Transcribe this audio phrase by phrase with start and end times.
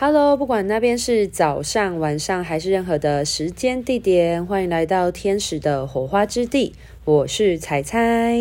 [0.00, 6.72] Hello，不管那边是早上、晚上还是任何的时间地点，欢迎来到天使的火花之地。
[7.04, 8.38] 我是彩彩。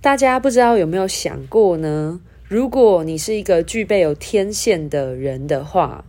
[0.00, 2.18] 大家不知道有没有想过呢？
[2.48, 6.02] 如果你是一个具备有天线的人的话，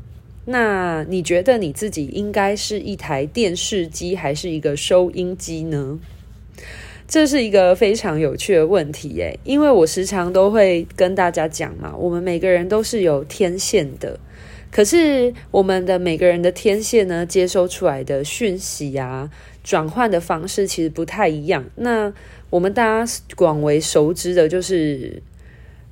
[0.46, 6.00] 那你觉得你自己应该是一台电视机，还是一个收音机呢？
[7.14, 14.20] 这是一个非常有趣的问题耶，因为我时常都会跟大家讲嘛，我们每个人都是有天线的，
[14.72, 19.30] 可是我们的每个人的天线呢，接收出来的讯息啊，
[19.64, 21.64] 转换的方式其实不太一样。
[21.76, 22.12] 那
[22.50, 25.22] 我们大家广为熟知的就是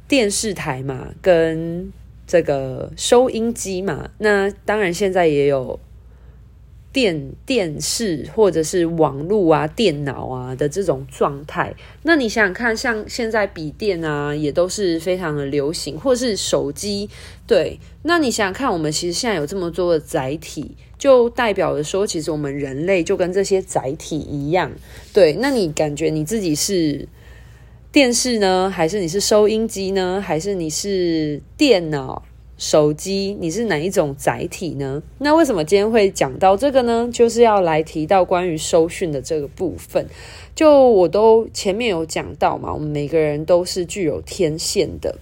[0.07, 1.93] 电视台嘛，跟
[2.25, 5.79] 这个收音机嘛，那当然现在也有。
[6.93, 11.73] 电电视或者是网络啊、电脑啊的这种状态，
[12.03, 17.09] 那你想想看，像现在笔电啊，也都是非常的流行，或是手机，
[17.47, 24.71] 对，那你想想看，我们其实现在有这么多的载体，就代表着说，其实我们人类就跟这些载体一样，
[25.13, 27.07] 对，那你感觉你自己是
[27.91, 32.23] 电视呢，还是你是收音机呢，还是你是电脑？
[32.61, 35.01] 手机，你是哪一种载体呢？
[35.17, 37.09] 那为什么今天会讲到这个呢？
[37.11, 40.05] 就是要来提到关于收讯的这个部分。
[40.53, 45.15] 就我都前面有讲到嘛，我们每个人都是具有天线的。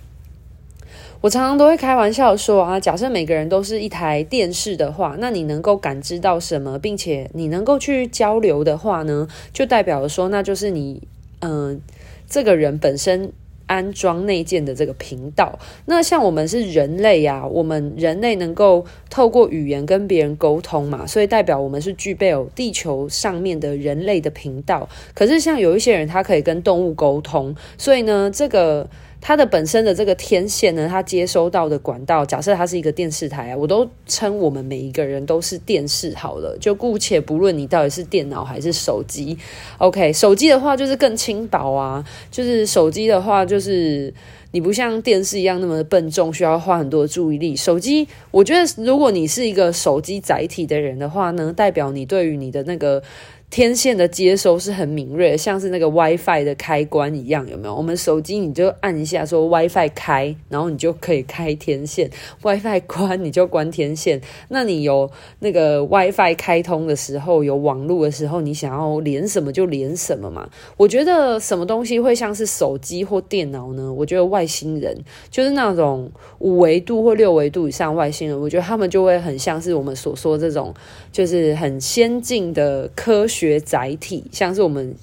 [1.22, 11.02] 我常常都会开玩笑说啊，假设每个人都是一台电视的话，那你能够感知到什么，并且你能够去交流的话呢，就代表说，那就是你，
[11.40, 11.80] 嗯、
[12.28, 13.32] 这个人本身。
[13.70, 24.90] 安装内建的这个频道，那像我们是人类呀，我们人类能够透过语言跟别人沟通嘛，所以代表我们是具备有地球上面的人类的频道。
[25.14, 28.90] 可是像有一些人，他可以跟动物沟通，所以呢，这个。
[29.22, 39.38] 它的本身的这个天线呢，它接收到的管道，假设它是一个电视台啊，我都称我们每一个人都是电视好了，就姑且不论你到底是电脑还是手机。
[39.78, 44.14] OK，手机的话就是更轻薄啊，就是手机的话就是
[44.52, 47.56] 你不像电视一样那么的笨重，需要花很多注意力。
[47.56, 53.04] 手机，我觉得如果你是一个手机载体的人的话呢，代表你对于你的那个。
[53.50, 57.74] 天线的接收是很敏锐，像是那个 WiFi 的开关一样，有没有？
[57.74, 62.08] 我们手机你就按一下说 WiFi 开，然后你就可以开天线；
[62.44, 64.22] WiFi 关你就关天线。
[64.50, 65.10] 那你有
[65.40, 70.48] 那个 WiFi 开通的时候，有网络的时候，你想要连什么就连什么嘛。
[70.78, 73.92] 我觉得什么东西会像是手机或电脑呢？
[73.92, 74.96] 我觉得外星人
[75.32, 80.72] 就是那种五维度或六维度以上外星人，我觉得他们就会很像是我们所说这种，
[81.12, 83.39] 就是很先进的科学。
[83.40, 84.94] 学载体，像是我们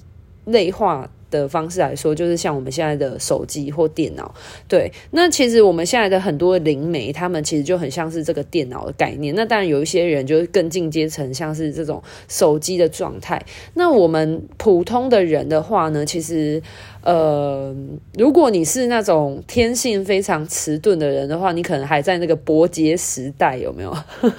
[0.45, 4.33] 内化的方式来说，就是像我们现在的手机或电脑。
[4.67, 9.33] 对，那其实我们现在的很多灵媒，他们其实就很像是这个电脑的概念。
[9.35, 13.43] 那当然有一些人就是更进阶成，像是这种手机的状态。
[13.73, 16.61] 那我们普通的人的话呢，其实
[17.01, 17.75] 呃，
[18.13, 23.93] 如果你是那种天性非常迟钝的人的话，你可能还在那个伯杰时代，有没有？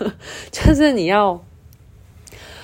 [0.51, 1.45] 就是你要。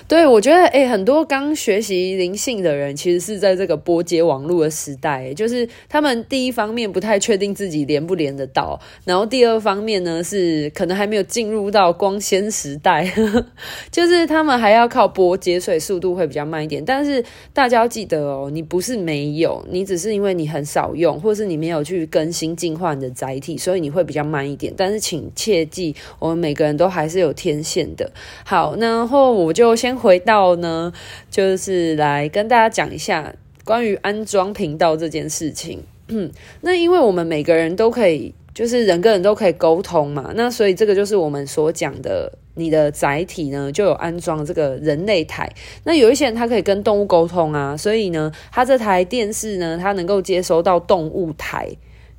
[0.07, 13.47] 对，我觉得诶，很多刚学习灵性的人，其实是在这个波接网络的时代，就是他们第一方面不太确定自己连不连得到，然后第二方面呢是可能还没有进入到光纤时代，呵呵，
[13.91, 16.85] 就是他们还要靠波接，所以速度会比较慢一点。
[16.85, 24.71] 但是大家要记得哦，你不是没有，你只是因为你很少用，或是你没有去更新进化你的载体，所以你会比较慢一点。
[24.77, 28.13] 但是请切记，我们每个人都还是有天线的。
[28.45, 29.94] 好，然后我就先。
[29.97, 30.93] 回到呢，
[31.31, 33.35] 就是来跟大家讲一下
[33.65, 35.83] 关于安装频道这件事情。
[36.09, 36.31] 嗯，
[36.63, 45.51] 那因为我们每个人都可以，就是人跟人都可以沟通嘛，那所以这个就是我们所讲的，你的载体呢就有安装这个人类台。
[45.85, 51.69] 那有一些人他可以跟动物沟通啊，所以呢，他这台电视呢，它能够接收到动物台，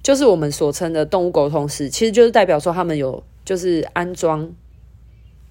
[0.01, 4.51] 就是我们所称的动物沟通室，其实就是代表说他们有就是安装。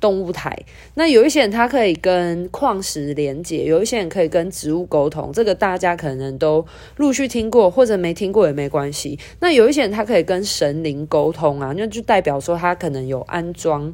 [0.05, 0.55] 动物台，
[0.97, 6.63] 那有一些人他可以跟矿石连接，有一些人可以跟植物沟通，这个大家可能都
[6.99, 9.19] 陆续听过，或者没听过也没关系。
[9.41, 13.91] 那有一些人他可以跟神灵沟通啊，那就代表说他可能有安装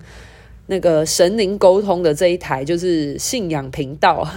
[0.67, 4.29] 那个神灵沟通的这一台，就是信仰频道。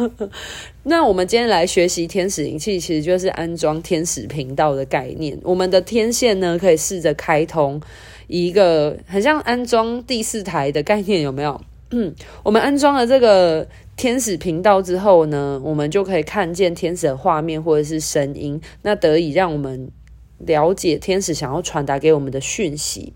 [0.84, 5.38] 那我们今天来学习天使灵气，其实就是安装天使频道的概念。
[5.42, 7.78] 我们的天线呢，可以试着开通。
[8.26, 11.60] 一个很像安装第四台的概念，有没有？
[11.90, 12.12] 嗯，
[12.42, 13.66] 我们安装了这个
[13.96, 19.88] 天使频道之后呢，我们就可以看见天使的画面或者是声音，那得以让我们
[20.38, 23.12] 了解天使想要传达给我们的讯息。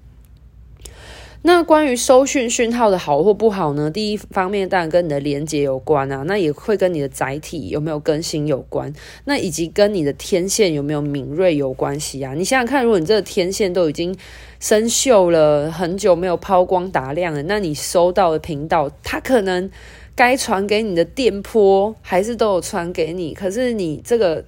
[1.43, 3.91] 那关于收讯讯号的好或不好呢？
[3.91, 8.93] 第一方面当然跟你的连接有关啊，那也会跟你的载体有没有更新有关，
[9.25, 12.35] 那以及跟你的天线有没有敏锐有关系啊。
[12.35, 14.15] 你想想看，如果你这个天线都已经
[14.59, 19.71] 生锈了很久没有抛光打亮了，那你收到的频道，它可能
[20.17, 24.45] 该传给你的电波还是都有传给你，可是你这个。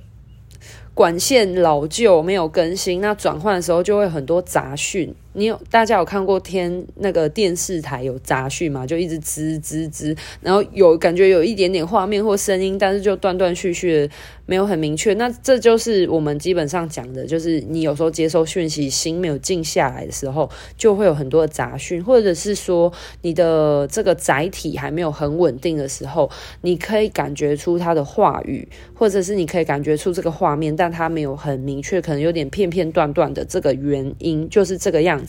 [0.93, 5.15] 管线老旧没有更新，那转换的时候就会很多杂讯。
[5.33, 8.87] 你有大家有看过天那个电视台有杂讯吗？
[8.87, 14.11] 就一直吱吱吱，然后有感觉有一点点画面或声音，但是就断断续续的，
[14.47, 15.15] 没有很明确。
[15.15, 22.93] 那这就是我们基本上讲的，就是你有时候接收讯息，心没有静下来的时候，就会有很多的杂讯，或者是说
[23.23, 26.31] 你的这个载体还没有很稳定的时候，
[26.63, 33.45] 你可以感觉出它的话语，或者是你可以感觉出这个画面，但它没有很明确，可能有点片片段段的。
[33.45, 35.20] 这个原因就是这个样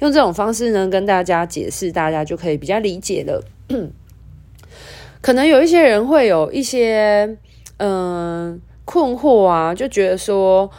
[0.00, 3.44] 用这种方式呢，跟大家解释，大家就可以比较理解了。
[5.20, 7.36] 可能有一些人会有一些
[7.78, 10.70] 嗯、困惑啊，就觉得说，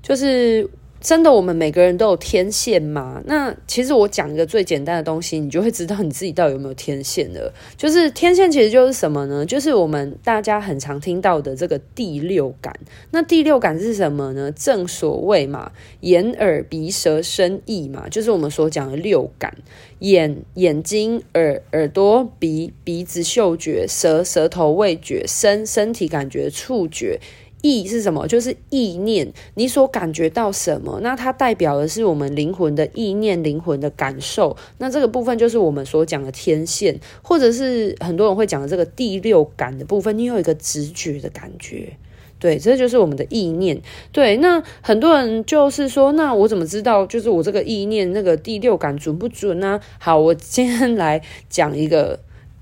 [0.00, 0.68] 就是。
[1.02, 3.20] 真的，我们每个人都有天线吗？
[3.26, 7.52] 那其实我讲一个最简单的东西，你就会知道你自己到底有没有天线了。
[7.76, 9.44] 就是天线其实就是什么呢？
[9.44, 12.72] 就是我们大家很常听到的这个第六感。
[13.10, 14.52] 那第六感是什么呢？
[14.52, 15.72] 正所谓嘛，
[16.02, 19.52] 眼耳鼻舌身意嘛，就是我们所讲的六感：
[19.98, 27.18] 眼眼睛、耳耳朵、鼻鼻子嗅觉、舌舌头味觉、身身体感觉、触觉。
[27.62, 28.28] 意是什么？
[28.28, 34.56] 就是意念，你所感觉到什么，那它代表的是我们灵魂的意念、灵魂的感受。
[34.78, 40.18] 那这个部分就是我们所讲的天线，或者是很多人会讲的这个第六感的部分。
[40.18, 41.96] 你有一个直觉的感觉，
[42.38, 43.80] 对，这就是我们的意念。
[44.10, 47.06] 对，那很多人就是说，那我怎么知道？
[47.06, 49.80] 就是我这个意念，那个第六感准不准呢？
[49.98, 52.18] 好，我今天来讲一个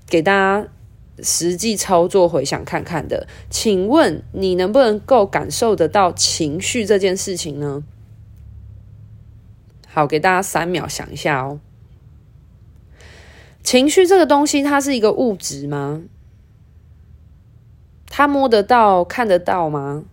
[0.07, 0.67] 给大家。
[1.19, 7.83] 实际操作回想看看的，请问你能不能够感受得到情绪这件事情呢？
[9.87, 11.59] 好，给大家三秒想一下哦。
[13.61, 16.01] 情绪这个东西，它是一个物质吗？
[18.07, 20.05] 它摸得到、看得到吗？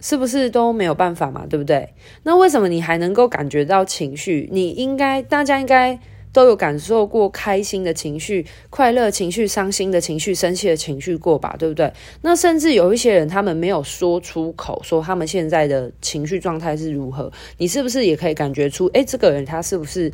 [0.00, 1.46] 是不是都没有办法嘛？
[1.46, 1.94] 对不对？
[2.24, 4.48] 那为什么你还能够感觉到情绪？
[4.50, 6.00] 你应该，大家应该。
[6.34, 11.90] 都有感受过开心的情绪、快乐情绪、伤心的情绪、生气的情绪过吧，对不对？
[12.20, 18.86] 那甚至有一些人，他们没有说出口，说他们现在的情绪状态是如何，你是不是也可以感觉出？
[18.88, 20.12] 诶，这个人他是不是？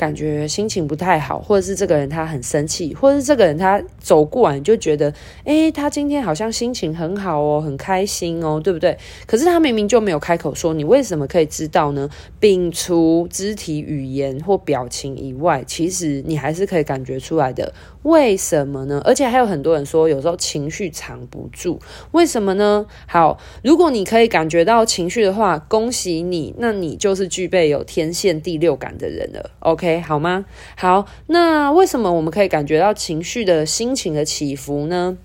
[0.00, 5.12] 感觉心情不太好，或者是这个人他很生气，或者是这个人他走过来你就觉得，
[5.44, 8.96] 诶，他今天好像心情很好哦，很开心哦，对不对？
[9.26, 12.08] 可是他明明就没有开口说，你为什么可以知道呢？
[12.40, 17.70] 摒除肢体语言或表情以外，其实你还是可以感觉出来的。
[18.02, 19.02] 为什么呢？
[19.04, 21.78] 而且还有很多人说，有时候情绪藏不住，
[22.12, 22.86] 为什么呢？
[23.06, 29.50] 好，如果你可以感觉到情绪的话，恭喜你，那你就是具备有天线第六感的人了。
[29.58, 30.46] OK，好吗？
[30.76, 35.18] 好，那为什么我们可以感觉到情绪的心情的起伏呢？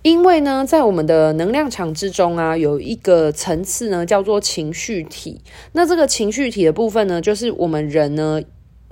[0.00, 5.42] 因为呢，在我们的能量场之中啊，有一个层次呢，叫做情绪体。
[5.72, 8.40] 那这个情绪体的部分呢，就是我们人呢。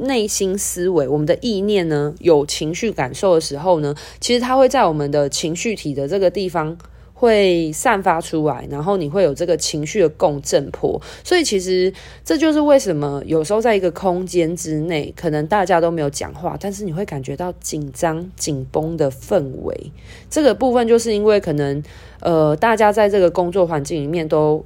[0.02, 6.76] 内心思维，我们的意念呢，有情绪感受的时候呢，其实它会在我们的情绪体的这个地方
[7.14, 11.00] 会散发出来，然后你会有这个情绪的共振波。
[11.22, 11.92] 所以其实
[12.24, 19.92] 这就是为什么有时候在一个空间之内，可能大家都没有讲话，但是你会感觉到紧张、紧绷的氛围。
[20.28, 21.82] 这个部分就是因为可能
[22.20, 24.64] 呃，大家在这个工作环境里面都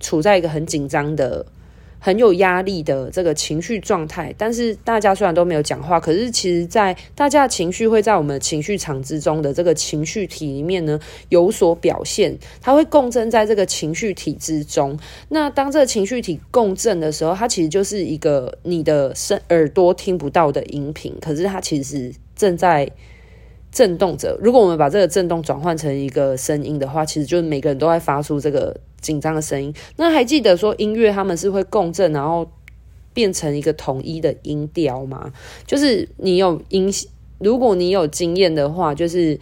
[0.00, 1.44] 处在一个很紧张的。
[1.98, 14.98] 很有压力的这个情绪状态，但是大家虽然都没有讲话，可是其实，在大家的情绪会在我们情绪场之中的这个情绪体里面呢有所表现，它会共振在这个情绪体之中。
[15.28, 22.88] 那当这个情绪体共振的时候，它其实就是一个你的声耳朵听不到的音频，可是它其实正在
[23.70, 24.38] 震动者。
[24.40, 28.76] 如果我们把这个震动转换成一个声音的话，其实就是每个人都在发出这个。
[29.00, 32.44] 紧张的声音，那还记得说音乐他们是会共振，然后
[33.14, 35.32] 变成一个统一的音调吗？
[35.64, 36.92] 就是你有音，
[37.38, 39.38] 如果你有经验的话，就是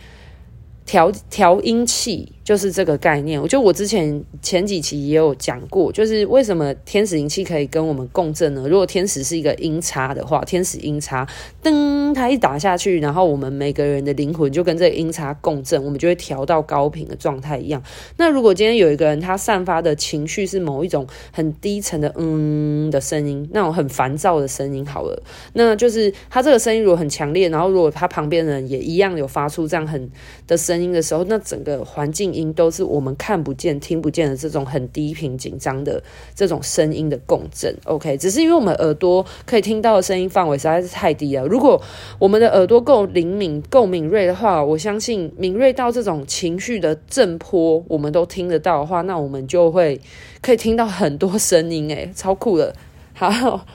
[0.84, 3.42] 调调音器，就是这个概念。
[3.42, 8.68] 我觉得我之前前几期也有讲过，就是为什么天使灵气可以跟我们共振呢？
[8.68, 11.26] 如果天使是一个音叉的话，天使音叉
[11.60, 17.82] 噔，它一打下去，然后我们每个人的灵魂就跟这个音叉共振，我们就会调到高频的状态一样。
[18.16, 25.20] 那如果今天有一个人他散发的情绪是某一种很低沉的嗯的声音，那种很烦躁的声音，好了，
[25.54, 30.08] 那就是他这个声音如果很强烈，然后如果他旁边的人也一样有发出这样很
[30.46, 32.35] 的声音的时候，那整个环境。
[32.36, 36.02] 音都是我们看不见、听不见的这种很低频、紧张的
[36.34, 37.74] 这种声音的共振。
[37.84, 41.46] OK，只是因为我们耳朵可以听到的声音范围实在是太低了。
[41.46, 41.80] 如果
[42.18, 50.00] 我们的耳朵够灵敏、够敏锐的话，我相信敏锐到这种情绪的震波，我们都听得到的话，那我们就会
[50.42, 52.74] 可以听到很多声音，诶，超酷的。
[53.14, 53.66] 好。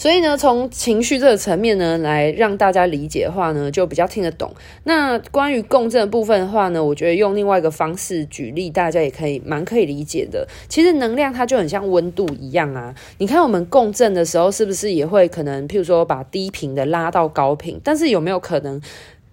[0.00, 4.50] 所以呢，从情绪这个层面呢，来让大家理解的话呢，就比较听得懂。
[4.84, 10.48] 那关于共振部分的话呢，我觉得用另外一个方式举例，大家也可以蛮可以理解的。
[10.70, 12.94] 其实能量它就很像温度一样啊。
[13.18, 17.78] 你看我们共振的时候，是不是也会可能，譬如说把低频的拉到高频？
[17.84, 18.80] 但是有没有可能？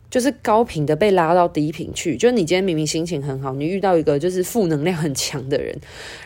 [0.09, 5.77] 就是高频的被拉到低频去，就是你今天明明心情很好，你遇到一个就是负能量很强的人，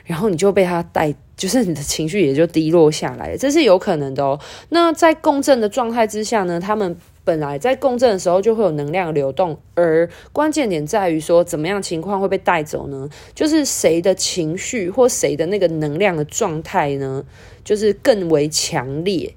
[0.06, 4.40] 然后你就被他带，就是你的情绪也就低落下来，这是有可能的哦。
[4.70, 13.10] 那在共振的状态之下呢，他们本来在共振的时候就会有能量流动，而关键点在于说，怎么样情况会被带走呢？
[13.34, 17.24] 就是谁的情绪或谁的那个能量的状态呢，
[17.64, 19.34] 就是更为强烈。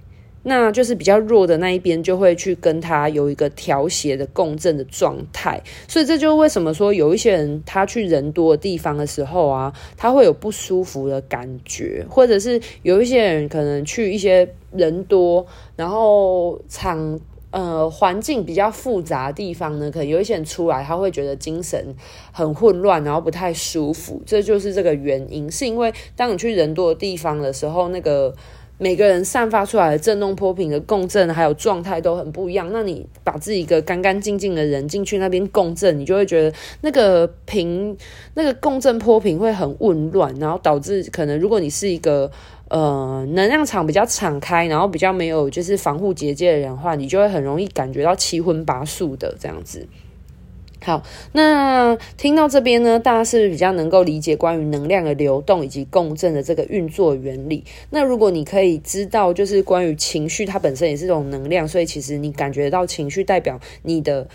[0.47, 15.47] 那就是比较弱的那一边就会去跟他有一个调谐的共振的状态，所以这就是为什么说有一些人他去人多的地方的时候啊，他会有不舒服的感觉，或者是有一些人可能去一些人多，
[15.77, 17.19] 然后场
[17.51, 21.95] 呃环境比较复杂的地方呢，可能有一些人出来他会觉得精神
[22.33, 28.35] 很混乱，然后不太舒服，这就是这个原因，是因为当你去人多的地方的时候，那个。
[28.76, 32.69] 每个人散发出来的震动波频的共振，还有状态都很不一样。
[32.73, 37.97] 那你把自己一个干干净净的人进去那边共振，你就会觉得那个频、
[38.35, 42.28] 那个共振波频会很紊乱，然后导致可能如果你是一个
[42.69, 49.87] 呃能量场比较敞开，然后比较没有就是防护结界的人话，你就会很容易感觉到七荤八素的这样子。
[50.85, 57.64] 好，那听到这边呢，大家是不是比较能够理解关于能量的流动以及共振的这个运作原理？
[57.88, 64.29] 那如果你可以知道，就是关于情绪，它本身也是一种能量，所以其实你感觉到情绪代表你的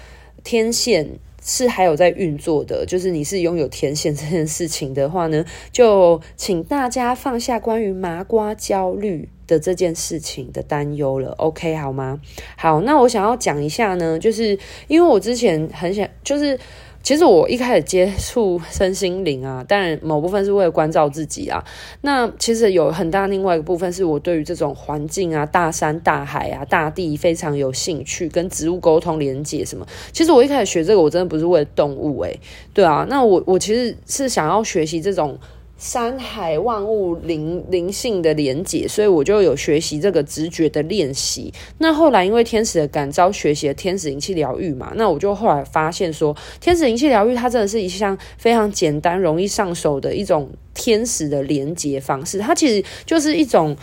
[0.44, 1.08] 天线
[1.50, 12.22] 是还有在运作的，就是你是拥有天线这件事情的话呢，就请大家放下关于麻瓜焦虑的这件事情的担忧了，OK 好吗？
[12.56, 16.60] 好，那我想要讲一下呢，就是因为我之前很想，就是
[17.02, 21.64] 其实我一开始接触身心灵啊，当然某部分是为了关照自己啊。
[22.02, 29.86] 那其实有很大另外一个部分是我对于这种环境啊、大山大海啊、大地非常有兴趣，跟植物沟通连接什么。
[30.12, 32.40] 其实我一开始学这个，我真的不是为了动物诶，
[32.74, 33.06] 对啊。
[33.10, 35.38] 那我我其实是想要学习这种。
[35.80, 41.52] 山海万物灵灵性的连接，所以我就有学习这个直觉的练习。
[41.78, 52.38] 那后来因为天使的感召，学习了天使灵气疗愈嘛，那我就后来发现说，天使灵气疗愈它真的是一项非常简单、容易上手的一种天使的连接方式。
[52.40, 53.76] 它其实就是一种。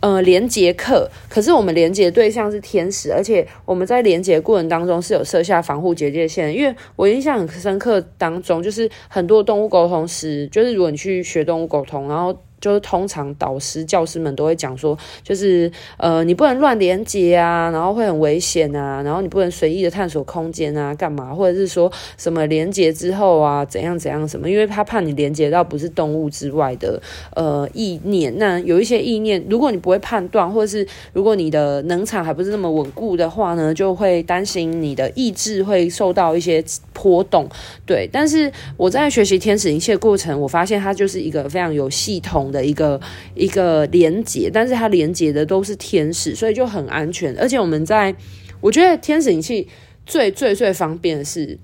[0.00, 6.54] 呃，连接客，可是我们连接对象是天使，而且我们在连接过程当中是有设下防护结界线。
[6.54, 12.36] 因为我印象很深刻，当中就是很多动物沟通师，就是如果你去学动物沟通，然后。
[12.60, 21.34] 就是通常导师、教师们都会讲说，就是呃，你不能乱连接啊，然后会很危险啊，然后你不能随意的探索空间啊，干嘛？
[21.34, 24.48] 或者是说什么连接之后啊，怎样怎样什么？
[24.48, 27.00] 因为他怕你连接到不是动物之外的
[27.34, 28.36] 呃意念。
[28.38, 36.62] 那有一些意念，如果你不会判断，或者是如果你的能场还不是那么稳固的话呢，就会担心你的意志会受到一些
[37.00, 37.48] 波动。
[37.86, 43.00] 对，但是我在学习天使灵气的过程，我发现它就是一个非常有系统的一个
[43.34, 47.32] 一个连接，但是它连接的都是天使，所以就很安全。
[47.38, 48.14] 而且我们在，
[48.60, 49.68] 我觉得天使灵气
[50.04, 51.58] 最最最方便的是，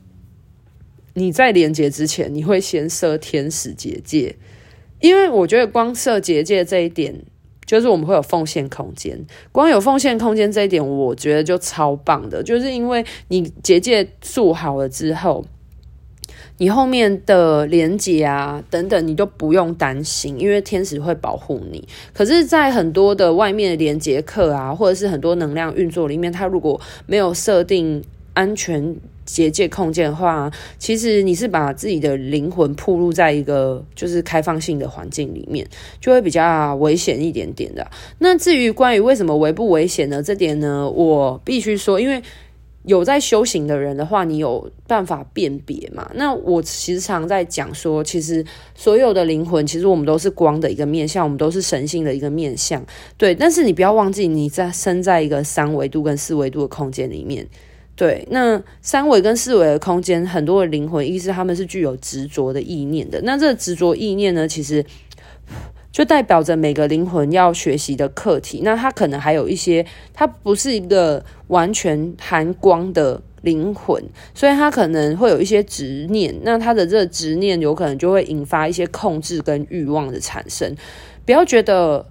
[1.14, 4.36] 你在连接之前，你会先设天使结界，
[5.00, 7.22] 因为我觉得光设结界这一点，
[7.66, 9.18] 就是我们会有奉献空间。
[9.52, 15.44] 光有奉献空间这一点，我觉得就超棒的，就是因为你结界做好了之后。
[16.58, 21.86] 你后面的连接啊，等等，你都不用担心，因为天使会保护你。
[22.12, 28.04] 可是，在很多的外面的连接课啊，或者是很多能量运作里面，它如果没有设定
[28.34, 35.66] 安全结界空间的话，其实你是把自己的灵魂暴露在一个就是开放性的环境里面，
[36.00, 37.86] 就会比较危险一点点的。
[38.18, 40.22] 那至于关于为什么危不危险呢？
[40.22, 42.22] 这点呢，我必须说，因为
[42.84, 46.10] 有在修行的人的话，你有办法辨别嘛？
[46.14, 52.84] 那我时常在讲说，其实所有的灵魂，其实我们都是光的一个面向，我们都是神性的一个面向。
[53.16, 57.46] 对，但是你不要忘记，你在身在一个三维度跟四维度的空间里面。
[57.96, 63.20] 对，那三维跟四维的空间，很多的灵魂意识，他们是具有执着的意念的。
[63.22, 64.84] 那这执着意念呢，其实
[65.92, 68.62] 就代表着每个灵魂要学习的课题。
[68.64, 74.02] 那它可能还有一些，它不是一个完全含光的灵魂，
[74.34, 76.34] 所以它可能会有一些执念。
[76.42, 80.74] 那它的这个执念，有可能就会引发一些控制跟欲望的产生。
[81.24, 82.04] 不要觉得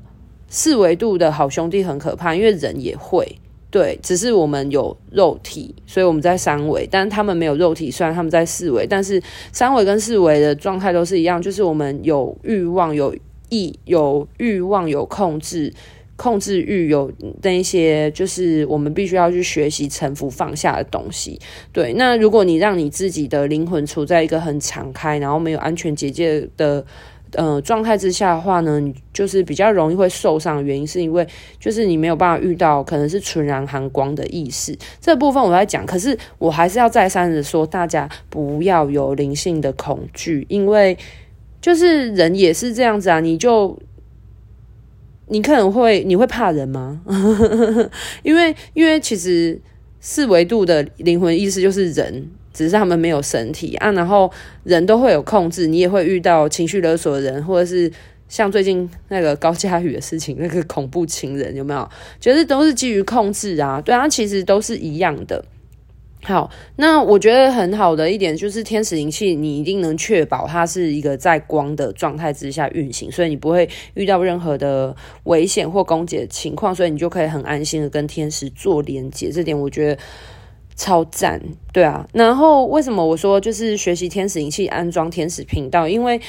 [0.48, 3.38] 四维度的好兄弟很可怕，因为人也会。
[3.74, 9.20] 对，只是我们有肉体，所以我们在三维，但他们没有肉体，虽然他们在四维，但是
[9.52, 13.16] 三维跟四维的状态都是一样，就是我们有欲望、有
[13.50, 15.74] 意、有欲望、有控制、
[16.16, 17.12] 控制欲，有
[17.42, 21.40] 那一些，就是我们必须要去学习臣服、放下的东西。
[21.72, 26.86] 对，那如果你让你自己的灵魂处在一个很敞开，然后没有安全结界的。
[27.34, 31.28] 呃，状态之下的话呢，就是比较容易会受伤的原因，是因为
[31.60, 34.78] 就是你没有办法遇到可能是纯然含光的意识。
[35.02, 40.98] 这部分我在讲，可是我还是要再三的说，大家不要有灵性的恐惧，因为
[41.60, 43.20] 就是人也是这样子啊。
[43.20, 43.78] 你就
[45.28, 47.02] 你可能会你会怕人吗？
[48.22, 49.60] 因为因为其实
[50.06, 52.28] 四维度的灵魂意识就是人。
[52.54, 54.32] 只是他们没有身体啊，然后
[54.64, 57.92] 人都会有控制，你也会遇到情绪勒索的人，或者是
[58.30, 61.90] 像最近那个高佳宇的事情，那个恐怖情人有没有？
[62.22, 65.44] 觉得都是基于控制啊，对啊，其实都是一样的。
[66.24, 79.30] 好，那我觉得很好的一点就是天使灵气，你一定能确保它是一个在光的状态之下运行，所以你不会遇到任何的危险或攻击的情况，所以你就可以很安心的跟天使做连接。
[79.32, 80.02] 这点我觉得。
[80.76, 81.40] 超赞，
[81.72, 82.04] 对啊。
[82.14, 85.88] 然后为什么我说就是学习天使灵气，安装天使频道？
[85.88, 86.20] 因为，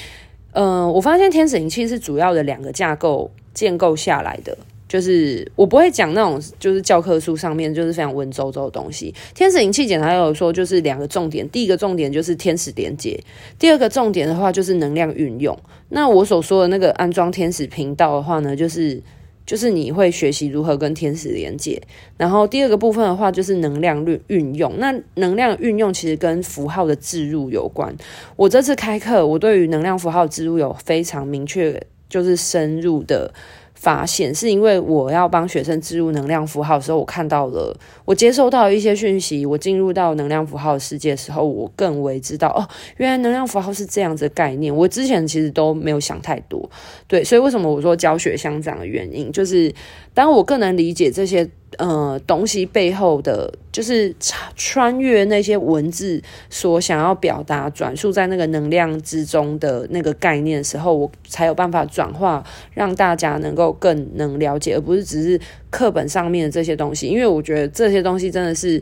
[0.53, 4.55] 嗯、呃，我发现天使灵气是主要的两个架构建构下来的。
[4.95, 9.13] 就是我不会讲那种就是教科书上面就是非常文绉绉的东西。
[9.35, 13.21] 天使灵气检查有说就是两个重点，第一个重点就是天使连接，
[13.59, 15.59] 第二个重点的话就是能量运用。
[15.89, 19.03] 那我所说的那个安装天使频道的话呢，就是。
[19.47, 21.79] 就是你会学习如何跟天使连接，
[22.17, 24.73] 然后第二个部分的话就是能量运运用。
[24.79, 27.95] 那能量运用其实跟符号的置入有关。
[28.37, 33.35] 我这次开课，我对于能量符号置入有非常明确，就是深入的。
[33.75, 44.75] 发现是因为我要帮学生置入能量符号的时候，我看到了，我接受到一些讯息，我进入到能量符号的世界的时候，我更为知道哦，原来能量符号是这样子的概念。
[44.75, 46.64] 我之前其实都没有想太多，
[47.07, 49.73] 对，所以为什么我说教学相长的原因，就是
[50.13, 51.49] 当我更能理解这些。
[51.77, 54.15] 呃，东西背后的，就是
[54.55, 67.09] 穿越那些文字所想要表达、转述在那个能量之中的那个概念的时候，我才有办法转化，让大家能够更能了解，而不是只是课本上面的这些东西。
[67.09, 68.81] 因为我觉得这些东西真的是，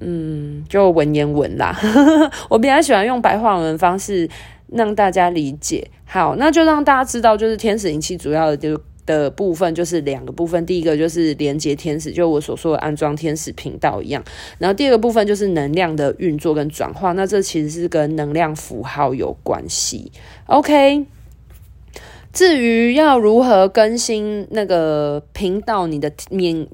[0.00, 1.78] 嗯，就文言文啦。
[2.48, 4.26] 我比较喜欢用白话文方式
[4.72, 5.90] 让大家理解。
[6.04, 8.80] 好，那就让大家知道，就是天使灵气主要的就。
[9.04, 14.22] 的部分就是两个部分，第一个就是连接天使，就我所说的安装天使频道一样，
[14.58, 20.12] 然后第二个部分就是能量的运作跟转化，那这其实是跟能量符号有关系。
[20.46, 21.04] OK，
[22.32, 26.68] 至于要如何更新那个频道，你的免。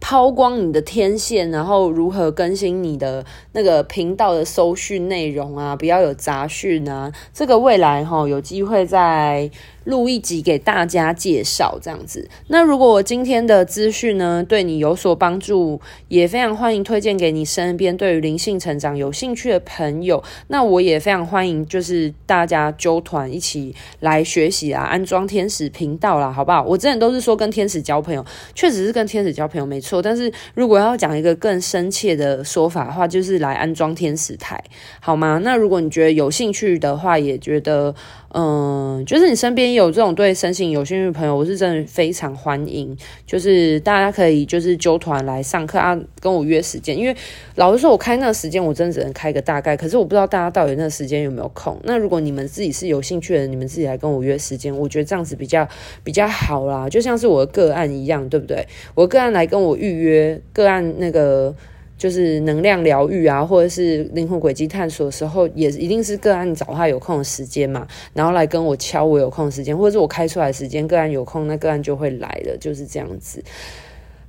[0.00, 5.76] 抛光你的天线，然后如何更新你的那个频道的搜讯内容啊？
[5.76, 7.12] 不要有杂讯啊！
[7.32, 9.50] 这个未来哈有机会在
[9.84, 12.28] 录一集给大家介绍这样子。
[12.48, 20.22] 那如果我今天的资讯呢对你有所帮助，也非常欢迎推荐给你身边对于灵性成长有兴趣的朋友。
[20.48, 26.62] 那我也非常欢迎，就是大家揪团一起来学习啊，安装天使频道啦，好不好？
[26.64, 29.44] 我之前都是说跟天使交朋友，确实是跟天使交。
[29.44, 34.58] 朋友没错，但是如果要讲一个更深切的说法的话，就是来安装天使台，
[35.00, 35.38] 好吗？
[35.44, 37.94] 那如果你觉得有兴趣的话，也觉得。
[38.36, 42.96] 嗯，就是你身边有这种对身心有兴趣的朋友，我是真的非常欢迎。
[43.24, 46.98] 就是大家可以就是揪团来上课啊，跟我约时间。
[46.98, 47.14] 因为
[47.54, 49.76] 老实说，我开那个时间，我真的只能开个大概。
[49.76, 51.78] 可是我不知道大家到底那个时间有没有空。
[51.84, 55.68] 那如果你们自己是有兴趣的，你们自己来跟我约时间，我觉得这样子比较
[56.02, 56.88] 比较好啦。
[56.88, 58.66] 就像是我的个案一样，对不对？
[58.96, 61.54] 我个案来跟我预约，个案那个。
[61.96, 73.42] 就是能量疗愈啊，或者是灵魂轨迹探索的时候，也一定是个案找他有空的时间嘛，然后来跟我敲我有空的时间，或者我开出来的时间，个案有空，那个案就会来了，就是这样子。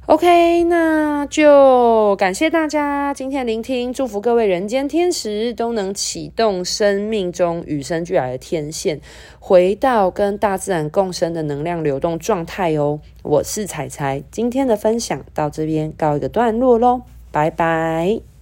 [0.07, 9.01] OK，那就感谢大家今天聆听，祝福各位人间天使都能启动生命中与生俱来的天线，
[9.39, 12.99] 回到跟大自然共生的能量流动状态哦。
[13.23, 17.01] 我是彩彩，今天的分享到这边告一个段落喽，
[17.35, 18.34] 拜拜。